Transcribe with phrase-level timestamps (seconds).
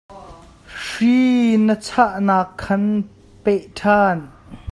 [0.83, 1.17] Hri
[1.65, 2.85] na chahnak khan
[3.43, 4.19] peh ṭhan.